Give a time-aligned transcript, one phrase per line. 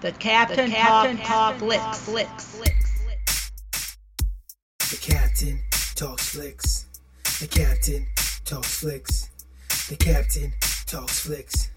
[0.00, 2.06] The Captain, the Captain Talk, Talk Flicks.
[4.90, 5.60] The Captain
[5.94, 6.86] talks flicks.
[7.38, 8.06] The Captain
[8.46, 9.28] talks flicks.
[9.90, 10.54] The Captain
[10.86, 11.68] talks flicks.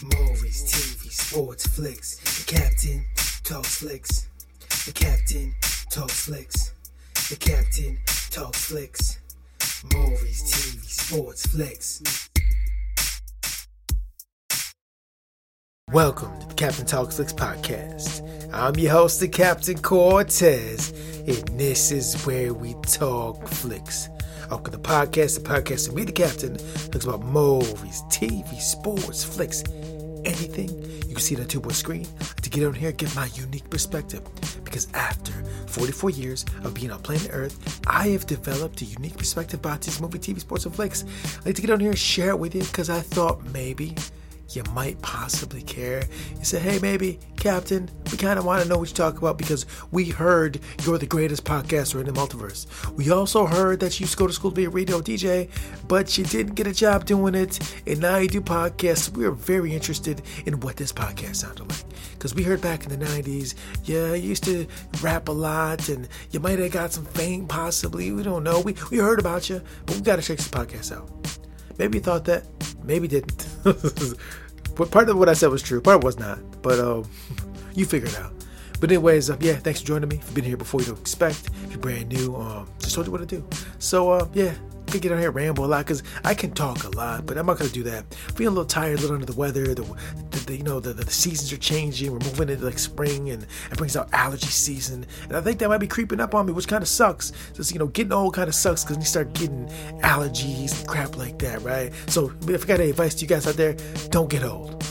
[0.00, 2.18] Movies, TV, sports, flicks.
[2.38, 3.04] The Captain
[3.42, 4.28] talks flicks.
[4.86, 5.52] The Captain
[5.90, 6.72] talks flicks.
[7.30, 7.98] The Captain
[8.30, 9.18] talks flicks.
[9.92, 12.30] Movies, TV, sports, flicks.
[15.92, 18.22] Welcome to the Captain Talks Flicks podcast.
[18.50, 20.90] I'm your host, the Captain Cortez,
[21.26, 24.08] and this is where we talk flicks.
[24.48, 26.56] To the podcast, the podcast, and me, the Captain,
[26.90, 29.64] talks about movies, TV, sports, flicks,
[30.24, 30.70] anything
[31.06, 32.06] you can see it on two boy screen.
[32.40, 34.22] To get on here, get my unique perspective.
[34.64, 35.32] Because after
[35.66, 40.00] 44 years of being on planet Earth, I have developed a unique perspective about these
[40.00, 41.04] movie, TV, sports, and flicks.
[41.40, 43.94] I'd like to get on here and share it with you because I thought maybe
[44.50, 46.04] you might possibly care.
[46.38, 49.38] You say, hey, maybe, Captain, we kind of want to know what you talk about
[49.38, 52.66] because we heard you're the greatest podcaster in the multiverse.
[52.92, 55.48] We also heard that you used to go to school to be a radio DJ,
[55.88, 59.10] but you didn't get a job doing it, and now you do podcasts.
[59.10, 61.84] We are very interested in what this podcast sounded like.
[62.12, 64.66] Because we heard back in the 90s, yeah, you used to
[65.02, 68.12] rap a lot, and you might have got some fame possibly.
[68.12, 68.60] We don't know.
[68.60, 71.25] We, we heard about you, but we got to check this podcast out.
[71.78, 72.44] Maybe you thought that,
[72.84, 73.46] maybe didn't.
[74.76, 76.38] but part of what I said was true, part was not.
[76.62, 77.08] But um,
[77.74, 78.32] you figure it out.
[78.80, 80.16] But anyways, uh, yeah, thanks for joining me.
[80.16, 81.48] If you've been here before, you don't expect.
[81.64, 83.46] If you're brand new, um, just told you what to do.
[83.78, 84.54] So uh, yeah,
[84.96, 87.46] could get on here ramble a lot because I can talk a lot, but I'm
[87.46, 88.12] not gonna do that.
[88.14, 89.74] Feeling a little tired, a little under the weather.
[89.74, 89.82] The,
[90.30, 92.10] the, the you know the, the, seasons are changing.
[92.12, 95.06] We're moving into like spring, and it brings out allergy season.
[95.24, 97.32] And I think that might be creeping up on me, which kind of sucks.
[97.54, 99.66] Just you know, getting old kind of sucks because you start getting
[100.02, 101.92] allergies and crap like that, right?
[102.08, 103.74] So if I got any advice to you guys out there,
[104.10, 104.82] don't get old.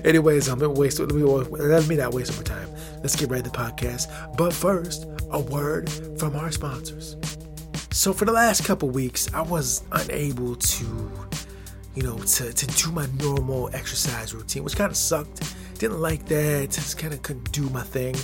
[0.04, 0.98] Anyways, I'm gonna waste.
[0.98, 2.68] Let me, let me not waste more time.
[3.02, 4.36] Let's get right to the podcast.
[4.36, 7.16] But first, a word from our sponsors.
[7.94, 11.12] So for the last couple weeks, I was unable to,
[11.94, 15.54] you know, to, to do my normal exercise routine, which kind of sucked.
[15.78, 16.72] Didn't like that.
[16.72, 18.16] Just kind of couldn't do my thing.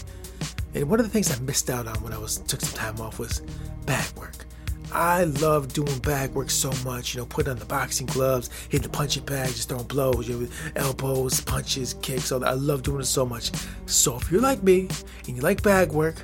[0.74, 3.00] And one of the things I missed out on when I was took some time
[3.00, 3.42] off was
[3.86, 4.44] bag work.
[4.92, 8.82] I love doing bag work so much, you know, putting on the boxing gloves, hitting
[8.82, 12.48] the punching bag, just throwing blows, you know, elbows, punches, kicks, all that.
[12.48, 13.52] I love doing it so much.
[13.86, 14.88] So if you're like me
[15.28, 16.16] and you like bag work,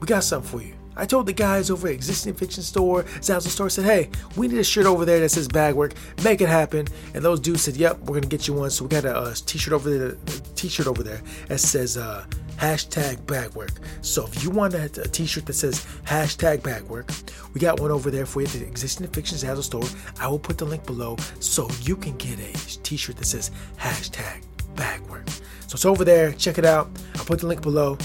[0.00, 0.79] we got something for you.
[1.00, 4.58] I told the guys over at Existing Fiction Store, Zazzle Store, said, hey, we need
[4.58, 5.94] a shirt over there that says bag work.
[6.22, 6.88] Make it happen.
[7.14, 8.68] And those dudes said, yep, we're to get you one.
[8.68, 10.16] So we got a, a t-shirt over there,
[10.56, 12.26] t-shirt over there that says uh,
[12.58, 13.70] hashtag bag work.
[14.02, 17.10] So if you want a, a t-shirt that says hashtag bag work,
[17.54, 19.84] we got one over there for you at the Existing Fiction Zazzle Store.
[20.20, 24.42] I will put the link below so you can get a t-shirt that says hashtag
[24.76, 25.26] bag work.
[25.66, 26.32] So it's over there.
[26.32, 26.90] Check it out.
[27.16, 27.96] I'll put the link below.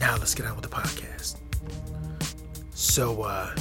[0.00, 1.17] Now let's get on with the podcast.
[2.78, 3.56] So, uh,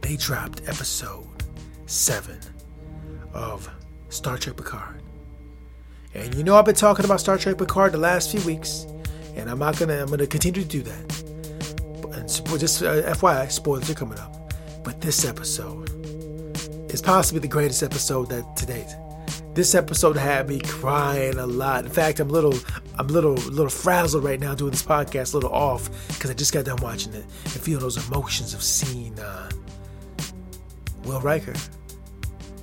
[0.00, 1.44] they dropped episode
[1.84, 2.40] 7
[3.34, 3.68] of
[4.08, 5.02] Star Trek Picard.
[6.14, 8.86] And you know I've been talking about Star Trek Picard the last few weeks,
[9.34, 11.22] and I'm not gonna I'm gonna continue to do that.
[12.16, 12.26] And
[12.58, 14.54] just uh, FYI, spoilers are coming up.
[14.82, 15.90] But this episode
[16.90, 18.88] is possibly the greatest episode that to date.
[19.56, 21.86] This episode had me crying a lot.
[21.86, 22.52] In fact, I'm a little,
[22.98, 26.34] I'm a little, little frazzled right now doing this podcast, a little off because I
[26.34, 29.48] just got done watching it and feel those emotions of seeing uh,
[31.04, 31.54] Will Riker,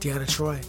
[0.01, 0.63] Deanna Troi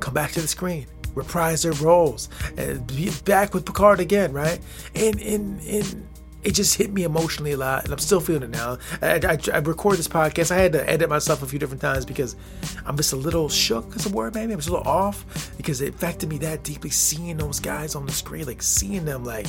[0.00, 4.60] come back to the screen, reprise their roles, and be back with Picard again, right?
[4.94, 6.06] And in in
[6.44, 8.78] it just hit me emotionally a lot, and I'm still feeling it now.
[9.00, 10.50] I, I, I record this podcast.
[10.50, 12.36] I had to edit myself a few different times because
[12.84, 14.52] I'm just a little shook as a word, maybe.
[14.52, 18.04] I'm just a little off because it affected me that deeply seeing those guys on
[18.06, 19.46] the screen, like seeing them, like,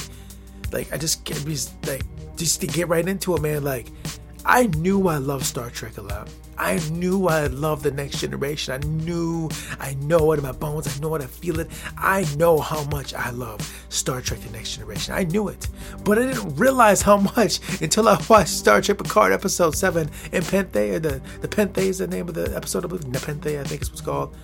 [0.72, 1.46] like I just get
[1.86, 2.04] like
[2.38, 3.64] just to get right into it, man.
[3.64, 3.92] Like,
[4.48, 6.30] I knew I loved Star Trek a lot.
[6.58, 8.76] I knew I loved the next generation.
[8.76, 10.88] I knew, I know it in my bones.
[10.88, 11.70] I know it, I feel it.
[11.98, 15.16] I know how much I love Star Trek The Next Generation.
[15.16, 15.68] I knew it.
[16.04, 20.44] But I didn't realize how much until I watched Star Trek Picard Episode 7 in
[20.44, 23.08] Penthe, or the, the Penthe is the name of the episode, I believe.
[23.08, 24.36] Nepenthe, I think is what's called.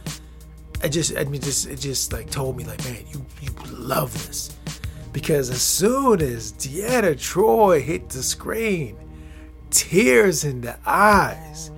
[0.84, 4.12] I just, I mean, just, it just like told me, like, man, you, you love
[4.28, 4.58] this.
[5.14, 8.98] Because as soon as Deanna Troi hit the screen,
[9.72, 11.72] tears in the eyes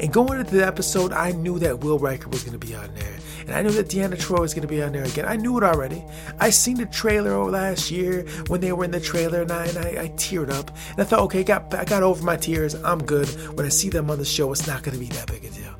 [0.00, 2.94] and going into the episode, I knew that Will Riker was going to be on
[2.94, 3.16] there.
[3.40, 5.26] And I knew that Deanna Troi was going to be on there again.
[5.26, 6.02] I knew it already.
[6.38, 9.78] I seen the trailer last year when they were in the trailer, and I, and
[9.78, 10.70] I, I teared up.
[10.92, 12.74] And I thought, okay, got, I got over my tears.
[12.76, 13.28] I'm good.
[13.56, 15.50] When I see them on the show, it's not going to be that big a
[15.50, 15.74] deal.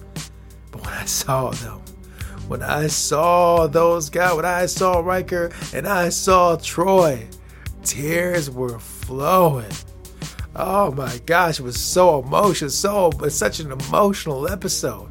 [0.70, 1.80] But when I saw them
[2.50, 7.32] when I saw those guys, when I saw Riker and I saw Troi,
[7.84, 9.70] tears were flowing.
[10.56, 15.08] Oh my gosh, it was so emotional, so but such an emotional episode.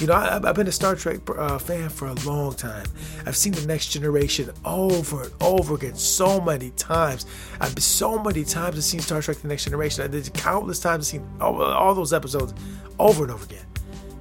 [0.00, 2.86] You know, I, have been a Star Trek uh, fan for a long time.
[3.26, 7.26] I've seen the Next Generation over and over again so many times.
[7.60, 10.04] I've been so many times I've seen Star Trek: The Next Generation.
[10.04, 12.54] I did countless times I've seen all, all those episodes
[13.00, 13.66] over and over again,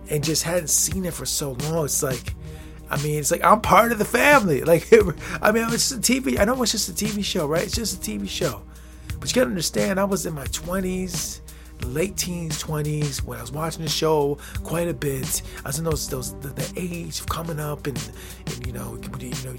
[0.09, 1.85] and just hadn't seen it for so long.
[1.85, 2.33] It's like,
[2.89, 4.61] I mean, it's like I'm part of the family.
[4.65, 4.91] Like,
[5.43, 6.39] I mean, it's a TV.
[6.39, 7.61] I know it's just a TV show, right?
[7.63, 8.63] It's just a TV show,
[9.19, 11.41] but you gotta understand, I was in my 20s
[11.85, 15.41] late teens, 20s, when I was watching the show quite a bit.
[15.63, 18.11] I was in those those the, the age of coming up and,
[18.45, 19.55] and you know you know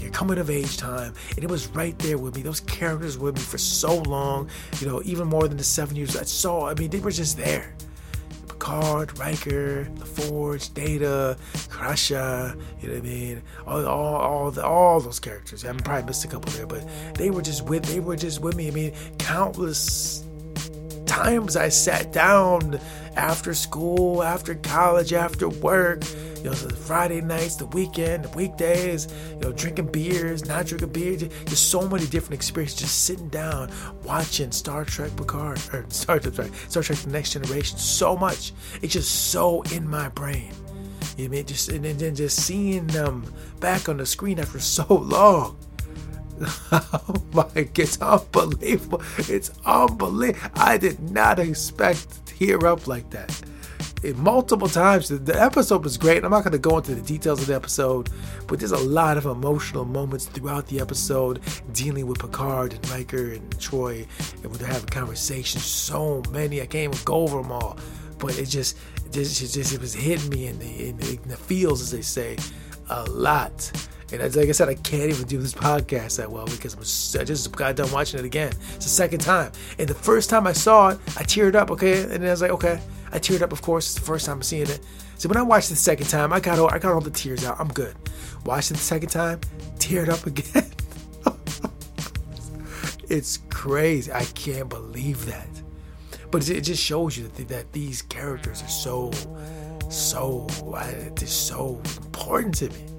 [0.00, 2.42] your coming of age time, and it was right there with me.
[2.42, 4.48] Those characters were with me for so long,
[4.80, 6.68] you know, even more than the seven years I saw.
[6.68, 7.74] I mean, they were just there.
[8.62, 11.36] Picard, Riker, LaForge, Data,
[11.68, 13.42] Crusher, you know what I mean?
[13.66, 15.64] All, all, all, the, all those characters.
[15.64, 16.86] I'm probably missed a couple there, but
[17.16, 17.84] they were just with.
[17.86, 18.68] They were just with me.
[18.68, 20.24] I mean, countless
[21.06, 22.78] times I sat down
[23.16, 26.04] after school, after college, after work,
[26.42, 30.88] you know, the Friday nights, the weekend, the weekdays, you know, drinking beers, not drinking
[30.90, 31.22] beers.
[31.22, 33.70] There's so many different experiences just sitting down,
[34.02, 38.52] watching Star Trek Picard, or Star Trek, Star Trek The Next Generation so much.
[38.82, 40.52] It's just so in my brain.
[41.16, 41.46] You know I mean?
[41.46, 45.56] Just, and then just seeing them back on the screen after so long
[46.72, 49.02] oh my, it's unbelievable.
[49.18, 50.50] It's unbelievable.
[50.56, 53.42] I did not expect to tear up like that.
[54.02, 55.08] It, multiple times.
[55.08, 56.24] The, the episode was great.
[56.24, 58.10] I'm not going to go into the details of the episode,
[58.48, 61.40] but there's a lot of emotional moments throughout the episode
[61.72, 64.06] dealing with Picard and Riker and Troi,
[64.42, 65.64] and they're having conversations.
[65.64, 66.60] So many.
[66.60, 67.78] I can't even go over them all,
[68.18, 68.76] but it just,
[69.06, 71.80] it just, it, just, it was hitting me in the, in the, in the feels,
[71.80, 72.36] as they say,
[72.90, 73.70] a lot.
[74.12, 77.24] And like I said, I can't even do this podcast that well because I'm, I
[77.24, 78.52] just got done watching it again.
[78.74, 79.52] It's the second time.
[79.78, 82.02] And the first time I saw it, I teared up, okay?
[82.02, 82.80] And I was like, okay.
[83.10, 83.86] I teared up, of course.
[83.86, 84.80] It's the first time I'm seeing it.
[85.16, 87.10] So when I watched it the second time, I got all, I got all the
[87.10, 87.58] tears out.
[87.58, 87.94] I'm good.
[88.44, 89.40] Watched it the second time,
[89.78, 90.70] teared up again.
[93.08, 94.12] it's crazy.
[94.12, 95.48] I can't believe that.
[96.30, 99.10] But it just shows you that, these characters are so,
[99.90, 100.46] so,
[101.14, 102.91] they're so important to me.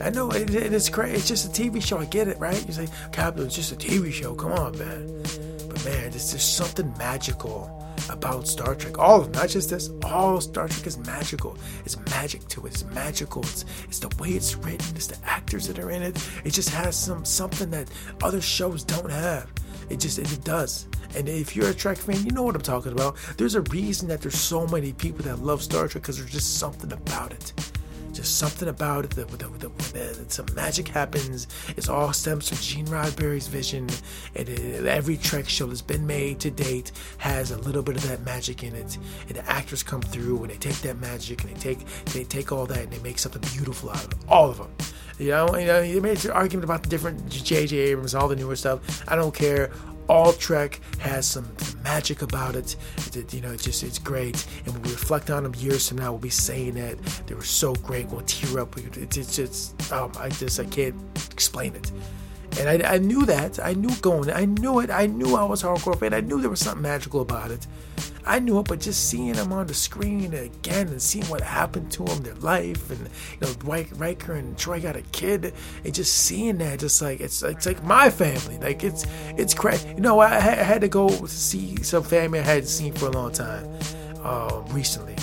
[0.00, 1.14] I know it, it, it's great.
[1.14, 1.98] It's just a TV show.
[1.98, 2.64] I get it, right?
[2.66, 4.34] You say, Captain, it's just a TV show.
[4.34, 5.22] Come on, man.
[5.68, 7.76] But man, there's, there's something magical
[8.08, 8.98] about Star Trek.
[8.98, 9.90] All of not just this.
[10.04, 11.56] All Star Trek is magical.
[11.84, 12.72] It's magic to it.
[12.72, 13.42] It's magical.
[13.42, 14.96] It's it's the way it's written.
[14.96, 16.16] It's the actors that are in it.
[16.44, 17.88] It just has some something that
[18.22, 19.50] other shows don't have.
[19.88, 20.86] It just it does.
[21.16, 23.16] And if you're a Trek fan, you know what I'm talking about.
[23.36, 26.58] There's a reason that there's so many people that love Star Trek because there's just
[26.58, 27.69] something about it.
[28.20, 29.12] Just something about it.
[29.12, 31.48] The, the, the, the, some magic happens.
[31.74, 33.88] It all stems from Gene Roddenberry's vision.
[34.36, 38.06] And it, every Trek show that's been made to date has a little bit of
[38.10, 38.98] that magic in it.
[39.28, 42.52] And the actors come through and they take that magic and they take they take
[42.52, 44.18] all that and they make something beautiful out of it.
[44.28, 44.70] All of them.
[45.18, 47.74] You know, you know, you made an argument about the different J.J.
[47.74, 49.02] Abrams, all the newer stuff.
[49.08, 49.70] I don't care
[50.10, 51.48] all Trek has some
[51.84, 52.74] magic about it.
[53.32, 54.44] You know, it's just it's great.
[54.66, 57.44] And when we reflect on them years from now, we'll be saying that they were
[57.44, 58.08] so great.
[58.08, 58.76] We'll tear up.
[58.76, 60.96] It's, it's just um, I just I can't
[61.30, 61.92] explain it.
[62.58, 63.64] And I, I knew that.
[63.64, 64.30] I knew going.
[64.32, 64.90] I knew it.
[64.90, 66.12] I knew I was hardcore fan.
[66.12, 67.68] I knew there was something magical about it.
[68.30, 71.90] I knew it, but just seeing them on the screen again and seeing what happened
[71.90, 73.10] to them, their life, and
[73.40, 75.52] you know, Riker and Troi got a kid,
[75.84, 79.04] and just seeing that, just like it's it's like my family, like it's
[79.36, 79.88] it's crazy.
[79.88, 83.10] You know, I, I had to go see some family I hadn't seen for a
[83.10, 83.66] long time
[84.22, 85.16] uh, recently,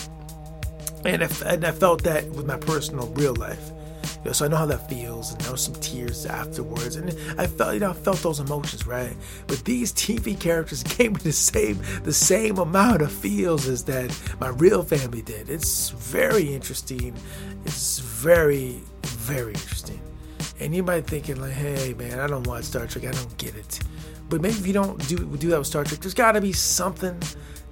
[1.06, 3.72] and I, and I felt that with my personal real life
[4.26, 7.10] know, so I know how that feels, and there was some tears afterwards, and
[7.40, 9.16] I felt, you know, I felt those emotions, right?
[9.48, 14.16] But these TV characters gave me the same, the same amount of feels as that
[14.40, 15.50] my real family did.
[15.50, 17.16] It's very interesting.
[17.66, 20.02] It's very, very interesting.
[20.60, 23.56] And you might thinking like, hey man, I don't watch Star Trek, I don't get
[23.56, 23.80] it.
[24.30, 26.52] But maybe if you don't do do that with Star Trek, there's got to be
[26.52, 27.22] something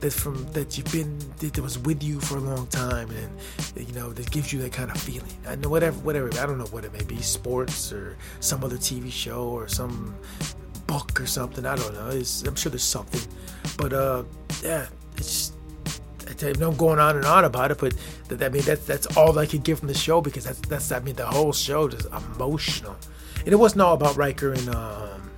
[0.05, 3.93] that from that you've been that was with you for a long time and you
[3.95, 5.31] know that gives you that kind of feeling.
[5.47, 8.77] I know whatever whatever i don't know what it may be sports or some other
[8.77, 10.15] tv show or some
[10.85, 12.09] book or something i don't know.
[12.09, 13.21] It's, i'm sure there's something.
[13.77, 14.23] But uh
[14.63, 14.85] yeah
[15.17, 15.53] it's
[16.27, 17.95] I tell you, I'm going on and on about it, but
[18.29, 20.91] that, I mean that's that's all I could give from the show because that's that's
[20.91, 22.95] I mean the whole show is emotional,
[23.39, 25.31] and it wasn't all about Riker and um,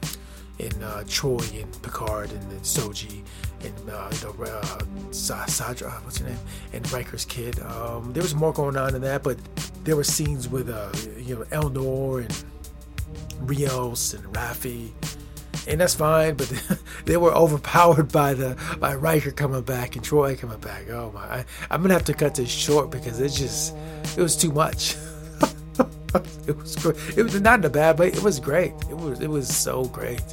[0.60, 3.24] in uh, Troi and Picard and, and Soji
[3.64, 4.80] and uh, know uh,
[5.12, 6.38] Sadra, what's her name,
[6.74, 7.60] and Riker's kid.
[7.62, 9.38] Um, there was more going on in that, but
[9.84, 14.92] there were scenes with uh, you know Elnor and Rios and Raffi,
[15.68, 16.36] and that's fine.
[16.36, 16.52] But
[17.06, 20.90] they were overpowered by the by Riker coming back and Troi coming back.
[20.90, 21.22] Oh my!
[21.22, 23.76] I, I'm gonna have to cut this short because it's just
[24.18, 24.96] it was too much.
[26.48, 26.98] it was great.
[27.18, 28.10] It was not in a bad way.
[28.10, 28.74] It was great.
[28.90, 30.24] It was it was so great.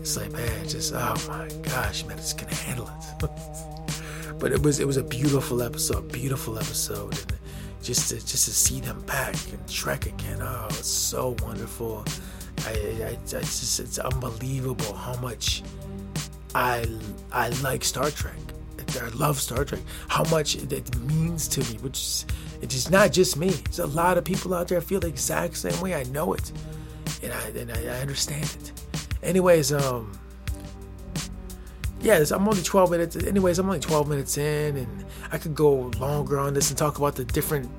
[0.00, 3.30] It's like man, just oh my gosh, man, it's gonna handle it.
[4.38, 7.32] but it was it was a beautiful episode, beautiful episode, and
[7.82, 10.38] just to just to see them back and Trek again.
[10.40, 12.04] Oh, it's so wonderful.
[12.66, 15.62] I, I, I just it's unbelievable how much
[16.54, 16.86] I
[17.30, 18.38] I like Star Trek.
[19.00, 19.80] I love Star Trek.
[20.08, 22.26] How much it means to me, which is,
[22.62, 23.50] it's not just me.
[23.50, 25.94] There's a lot of people out there feel the exact same way.
[25.94, 26.50] I know it,
[27.22, 28.72] and I and I, I understand it.
[29.22, 30.12] Anyways, um,
[32.02, 33.16] yeah, I'm only 12 minutes.
[33.16, 36.98] Anyways, I'm only 12 minutes in, and I could go longer on this and talk
[36.98, 37.70] about the different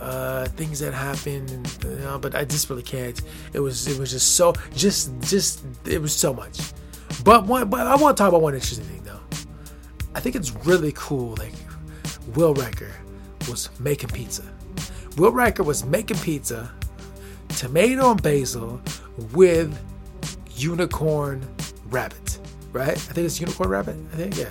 [0.00, 3.20] uh, things that happened, and, you know, but I just really can't.
[3.54, 6.72] It was it was just so just just it was so much.
[7.24, 9.20] But one, but I want to talk about one interesting thing though.
[10.14, 11.36] I think it's really cool.
[11.36, 11.54] Like
[12.34, 12.92] Will Riker
[13.48, 14.44] was making pizza.
[15.16, 16.70] Will Riker was making pizza,
[17.48, 18.80] tomato and basil
[19.32, 19.74] with
[20.62, 21.46] unicorn
[21.86, 22.38] rabbit,
[22.72, 22.88] right?
[22.88, 23.96] I think it's unicorn rabbit.
[24.12, 24.50] I think yeah.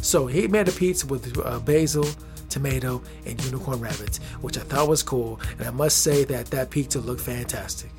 [0.00, 2.06] So he made a pizza with uh, basil,
[2.48, 5.40] tomato, and unicorn rabbits, which I thought was cool.
[5.58, 7.90] And I must say that that pizza looked fantastic.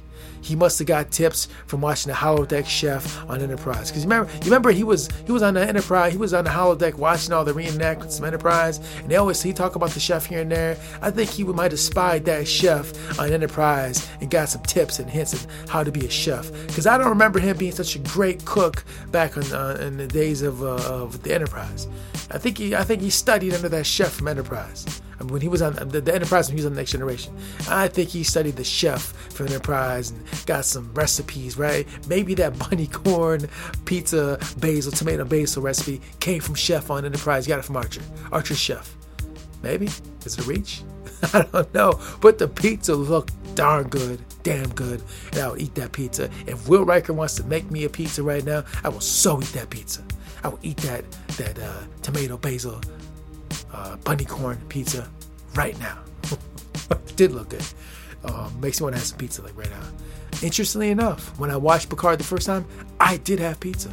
[0.41, 3.89] He must have got tips from watching the holodeck chef on Enterprise.
[3.89, 6.45] Because you remember, you remember he was he was on the Enterprise, he was on
[6.45, 9.99] the holodeck watching all the reenactments from Enterprise, and they always he talk about the
[9.99, 10.77] chef here and there.
[11.01, 15.09] I think he might have spied that chef on Enterprise and got some tips and
[15.09, 16.51] hints on how to be a chef.
[16.67, 20.07] Because I don't remember him being such a great cook back in, uh, in the
[20.07, 21.87] days of, uh, of the Enterprise.
[22.31, 25.61] I think he I think he studied under that chef from Enterprise when he was
[25.61, 27.35] on the, the Enterprise, when he was on Next Generation.
[27.69, 29.01] I think he studied the chef
[29.33, 31.87] from Enterprise and got some recipes, right?
[32.07, 33.47] Maybe that bunny corn
[33.85, 37.47] pizza basil tomato basil recipe came from Chef on Enterprise.
[37.47, 38.95] Got it from Archer, Archer Chef.
[39.61, 39.87] Maybe
[40.25, 40.83] is it a reach?
[41.33, 45.75] I don't know, but the pizza looked darn good, damn good, and I would eat
[45.75, 46.29] that pizza.
[46.47, 49.51] If Will Riker wants to make me a pizza right now, I will so eat
[49.53, 50.01] that pizza.
[50.43, 51.03] I will eat that
[51.37, 52.81] that uh, tomato basil
[53.73, 55.09] uh, bunny corn pizza
[55.55, 55.99] right now.
[57.15, 57.65] did look good.
[58.23, 59.83] Uh, makes me want to have some pizza like right now.
[60.41, 62.65] Interestingly enough, when I watched Picard the first time,
[62.99, 63.91] I did have pizza.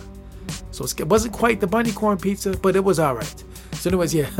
[0.70, 3.44] So it wasn't quite the bunny corn pizza, but it was all right.
[3.72, 4.30] So, anyways, yeah,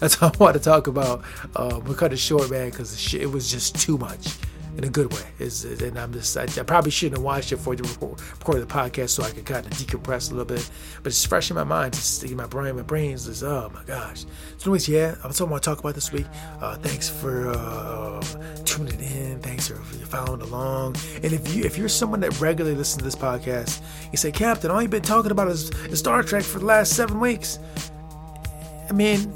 [0.00, 1.22] that's all I want to talk about.
[1.54, 4.36] Uh, we cut it short, man, because it was just too much
[4.76, 5.24] in a good way.
[5.38, 8.66] Is and I'm just I, I, probably shouldn't have watched it for the record the
[8.66, 10.68] podcast so I could kind of decompress a little bit.
[11.02, 12.76] But it's fresh in my mind, just in my brain.
[12.76, 14.22] My brain's just oh my gosh.
[14.58, 16.26] So anyways, yeah, that's what I want to talk about this week.
[16.60, 18.22] Uh, thanks for uh,
[18.64, 19.40] tuning in.
[19.40, 20.96] Thanks for, for following along.
[21.22, 24.70] And if you if you're someone that regularly listens to this podcast, you say, Captain,
[24.70, 27.58] all you've been talking about is, is Star Trek for the last seven weeks.
[28.88, 29.32] I mean,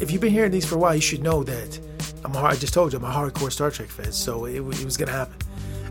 [0.00, 1.87] if you've been hearing these for a while, you should know that
[2.24, 5.12] I'm just told you I'm a hardcore Star Trek fan, so it, it was gonna
[5.12, 5.36] happen.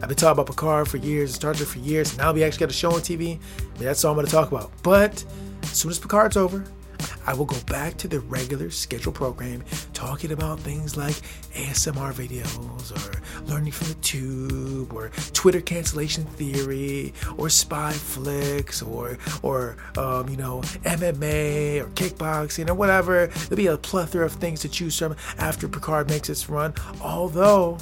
[0.01, 2.69] I've been talking about Picard for years, Star Trek for years, now we actually got
[2.69, 3.19] a show on TV.
[3.19, 3.39] I mean,
[3.79, 4.72] that's all I'm gonna talk about.
[4.84, 5.24] But
[5.63, 6.63] as soon as Picard's over,
[7.27, 11.15] I will go back to the regular schedule program talking about things like
[11.53, 19.17] ASMR videos or learning from the tube or Twitter cancellation theory or spy flicks or
[19.43, 23.27] or um, you know MMA or kickboxing or whatever.
[23.27, 26.74] There'll be a plethora of things to choose from after Picard makes its run.
[27.01, 27.77] Although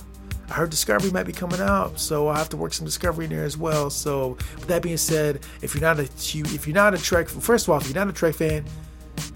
[0.50, 3.32] I heard Discovery might be coming out, so I'll have to work some Discovery in
[3.32, 3.90] there as well.
[3.90, 7.68] So, with that being said, if you're not a if you're not a Trek, first
[7.68, 8.64] of all, if you're not a Trek fan,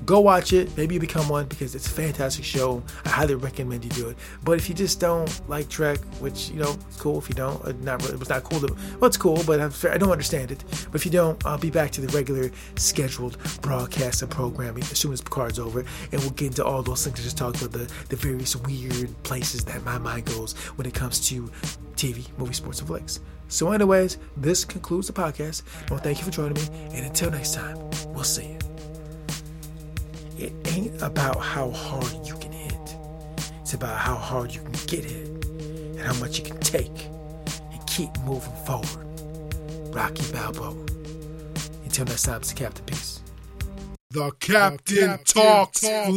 [0.06, 0.76] go watch it.
[0.78, 2.84] Maybe you become one because it's a fantastic show.
[3.06, 4.18] I highly recommend you do it.
[4.44, 7.18] But if you just don't like Trek, which you know, it's cool.
[7.18, 8.60] If you don't, uh, not really, it was not cool.
[8.60, 10.64] To, well, it's cool, but I'm, I don't understand it.
[10.92, 14.98] But if you don't, I'll be back to the regular scheduled broadcast and programming as
[15.00, 15.80] soon as Picard's over,
[16.12, 17.20] and we'll get into all those things.
[17.20, 20.94] I just talked about the the various weird places that my mind goes when it
[20.94, 21.50] comes to
[21.96, 23.20] TV, movie, sports, and flicks.
[23.50, 25.64] So, anyways, this concludes the podcast.
[25.90, 27.78] Well, thank you for joining me, and until next time,
[28.14, 28.69] we'll see you.
[30.80, 32.96] Ain't about how hard you can hit.
[33.60, 37.08] It's about how hard you can get hit and how much you can take
[37.74, 39.06] and keep moving forward.
[39.94, 40.72] Rocky Balboa.
[41.84, 43.20] Until next time, it's the Captain Peace.
[44.12, 46.08] The Captain, the Captain talks, talks.